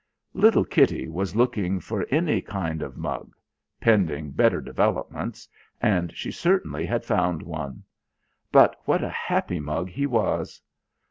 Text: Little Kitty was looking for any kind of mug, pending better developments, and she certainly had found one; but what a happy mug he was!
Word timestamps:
Little 0.33 0.65
Kitty 0.65 1.07
was 1.09 1.35
looking 1.35 1.79
for 1.79 2.07
any 2.09 2.41
kind 2.41 2.81
of 2.81 2.97
mug, 2.97 3.35
pending 3.79 4.31
better 4.31 4.59
developments, 4.59 5.47
and 5.79 6.11
she 6.17 6.31
certainly 6.31 6.87
had 6.87 7.05
found 7.05 7.43
one; 7.43 7.83
but 8.51 8.77
what 8.85 9.03
a 9.03 9.09
happy 9.09 9.59
mug 9.59 9.89
he 9.91 10.07
was! 10.07 10.59